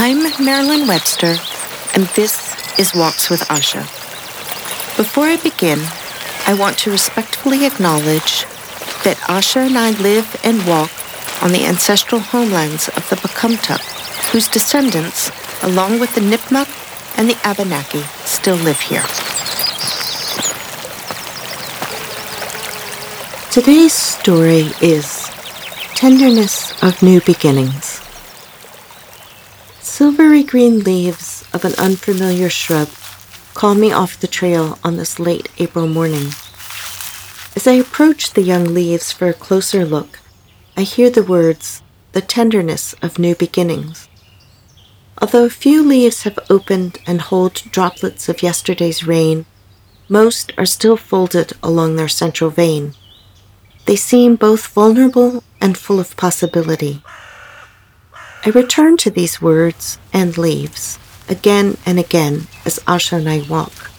[0.00, 1.34] I'm Marilyn Webster,
[1.92, 3.82] and this is Walks with Asha.
[4.96, 5.80] Before I begin,
[6.46, 8.44] I want to respectfully acknowledge
[9.02, 10.92] that Asha and I live and walk
[11.42, 13.82] on the ancestral homelands of the Pocumtuck,
[14.30, 15.32] whose descendants,
[15.64, 16.68] along with the Nipmuc
[17.18, 19.02] and the Abenaki, still live here.
[23.50, 25.28] Today's story is
[25.96, 27.87] Tenderness of New Beginnings.
[30.08, 32.88] Silvery green leaves of an unfamiliar shrub
[33.52, 36.28] call me off the trail on this late April morning.
[37.54, 40.20] As I approach the young leaves for a closer look,
[40.78, 41.82] I hear the words,
[42.12, 44.08] the tenderness of new beginnings.
[45.20, 49.44] Although a few leaves have opened and hold droplets of yesterday's rain,
[50.08, 52.94] most are still folded along their central vein.
[53.84, 57.02] They seem both vulnerable and full of possibility.
[58.44, 63.90] I return to these words and leaves again and again as Asha and I walk.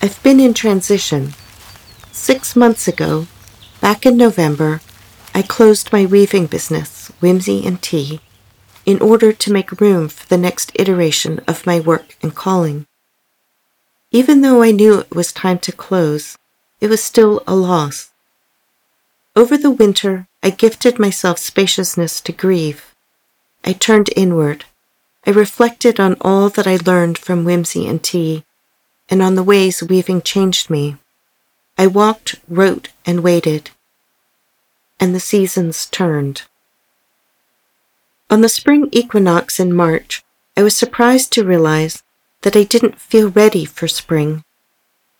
[0.00, 1.34] I've been in transition.
[2.12, 3.26] Six months ago,
[3.80, 4.80] back in November,
[5.34, 8.20] I closed my weaving business, Whimsy and Tea,
[8.86, 12.86] in order to make room for the next iteration of my work and calling.
[14.12, 16.38] Even though I knew it was time to close,
[16.80, 18.10] it was still a loss.
[19.34, 22.89] Over the winter, I gifted myself spaciousness to grieve
[23.64, 24.64] I turned inward.
[25.26, 28.44] I reflected on all that I learned from Whimsy and Tea,
[29.08, 30.96] and on the ways weaving changed me.
[31.76, 33.70] I walked, wrote, and waited,
[34.98, 36.42] and the seasons turned.
[38.30, 40.22] On the spring equinox in March,
[40.56, 42.02] I was surprised to realize
[42.42, 44.44] that I didn't feel ready for spring.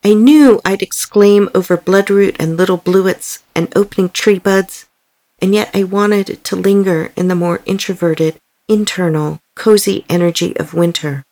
[0.02, 4.86] I knew I'd exclaim over bloodroot and little bluets and opening tree buds
[5.40, 11.24] and yet I wanted to linger in the more introverted, internal, cozy energy of winter.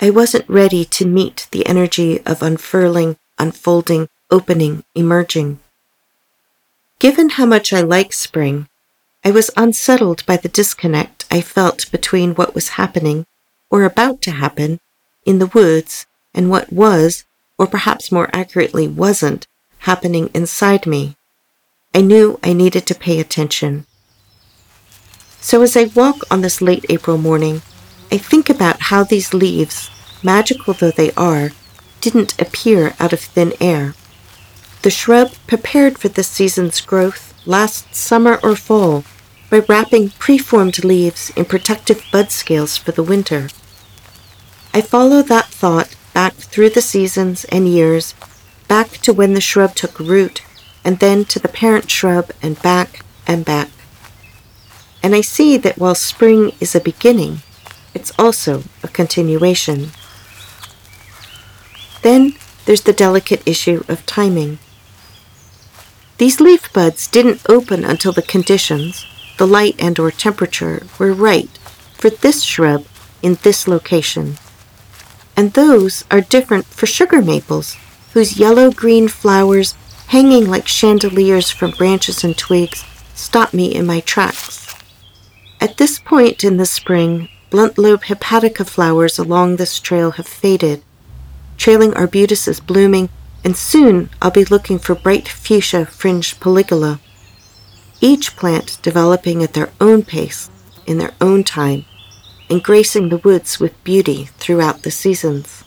[0.00, 5.58] I wasn't ready to meet the energy of unfurling, unfolding, opening, emerging.
[6.98, 8.68] Given how much I like spring,
[9.24, 13.26] I was unsettled by the disconnect I felt between what was happening,
[13.70, 14.80] or about to happen,
[15.24, 17.24] in the woods and what was,
[17.58, 19.46] or perhaps more accurately wasn't,
[19.80, 21.16] happening inside me.
[21.92, 23.84] I knew I needed to pay attention.
[25.40, 27.62] So as I walk on this late April morning,
[28.12, 29.90] I think about how these leaves,
[30.22, 31.50] magical though they are,
[32.00, 33.94] didn't appear out of thin air.
[34.82, 39.02] The shrub prepared for this season's growth last summer or fall
[39.50, 43.48] by wrapping preformed leaves in protective bud scales for the winter.
[44.72, 48.14] I follow that thought back through the seasons and years,
[48.68, 50.42] back to when the shrub took root
[50.84, 53.70] and then to the parent shrub and back and back.
[55.02, 57.42] And I see that while spring is a beginning,
[57.94, 59.90] it's also a continuation.
[62.02, 64.58] Then there's the delicate issue of timing.
[66.18, 69.06] These leaf buds didn't open until the conditions,
[69.38, 71.48] the light and or temperature, were right
[71.94, 72.84] for this shrub
[73.22, 74.36] in this location.
[75.36, 77.76] And those are different for sugar maples,
[78.12, 79.74] whose yellow-green flowers
[80.10, 82.84] hanging like chandeliers from branches and twigs,
[83.14, 84.74] stop me in my tracks.
[85.60, 90.82] At this point in the spring, blunt lobe hepatica flowers along this trail have faded.
[91.56, 93.08] Trailing arbutus is blooming,
[93.44, 96.98] and soon I'll be looking for bright fuchsia fringed polygala.
[98.00, 100.50] Each plant developing at their own pace,
[100.86, 101.84] in their own time,
[102.50, 105.62] and gracing the woods with beauty throughout the seasons.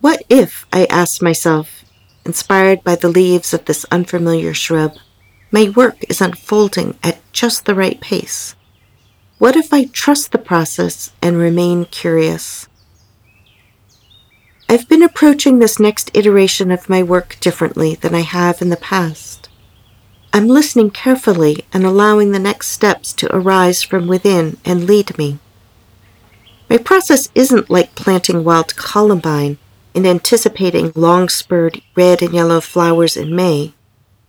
[0.00, 1.77] What if, I ask myself,
[2.28, 4.92] inspired by the leaves of this unfamiliar shrub,
[5.50, 8.54] my work is unfolding at just the right pace.
[9.38, 12.68] What if I trust the process and remain curious?
[14.68, 18.76] I've been approaching this next iteration of my work differently than I have in the
[18.76, 19.48] past.
[20.30, 25.38] I'm listening carefully and allowing the next steps to arise from within and lead me.
[26.68, 29.56] My process isn't like planting wild columbine
[29.94, 33.74] in anticipating long spurred red and yellow flowers in May,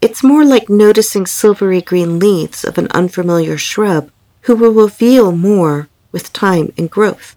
[0.02, 4.12] it's more like noticing silvery green leaves of an unfamiliar shrub
[4.42, 7.36] who will reveal more with time and growth.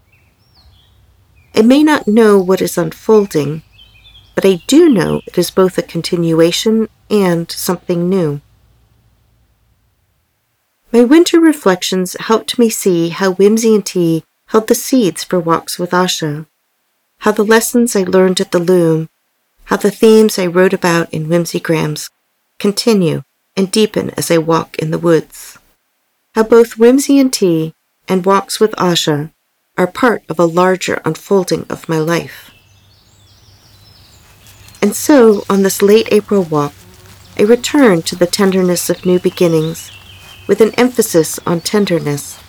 [1.55, 3.63] I may not know what is unfolding,
[4.35, 8.41] but I do know it is both a continuation and something new.
[10.93, 15.79] My winter reflections helped me see how Whimsy and Tea held the seeds for walks
[15.79, 16.47] with Asha
[17.23, 19.09] how the lessons I learned at the loom,
[19.67, 22.11] how the themes I wrote about in Whimsy whimsygrams
[22.59, 23.23] continue
[23.57, 25.57] and deepen as I walk in the woods.
[26.35, 27.75] how both Whimsy and Tea
[28.09, 29.31] and Walks with Asha
[29.79, 32.51] are part of a larger unfolding of my life.
[34.81, 36.73] And so, on this late April walk,
[37.39, 39.93] I return to the tenderness of new beginnings,
[40.49, 42.42] with an emphasis on tenderness.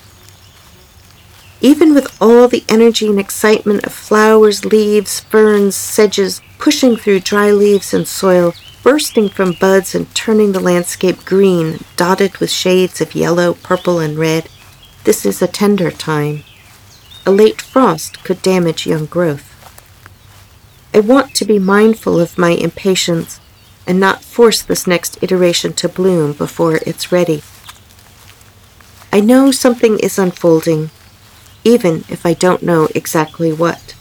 [1.64, 7.52] Even with all the energy and excitement of flowers, leaves, ferns, sedges pushing through dry
[7.52, 13.16] leaves and soil, bursting from buds and turning the landscape green, dotted with shades of
[13.16, 14.50] yellow, purple, and red,
[15.06, 16.44] this is a tender time.
[17.26, 19.50] A late frost could damage young growth.
[20.94, 23.40] I want to be mindful of my impatience
[23.88, 27.42] and not force this next iteration to bloom before it's ready.
[29.14, 30.90] I know something is unfolding,
[31.64, 33.96] even if I don't know exactly what.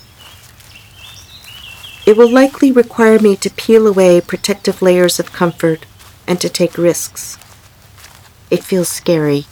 [2.04, 5.86] It will likely require me to peel away protective layers of comfort
[6.26, 7.38] and to take risks.
[8.50, 9.46] It feels scary.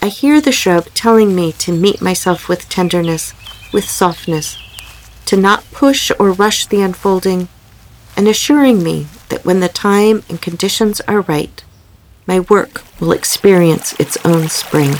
[0.00, 3.32] I hear the shrub telling me to meet myself with tenderness,
[3.72, 4.58] with softness,
[5.26, 7.48] to not push or rush the unfolding,
[8.16, 11.62] and assuring me that when the time and conditions are right,
[12.26, 14.94] my work will experience its own spring.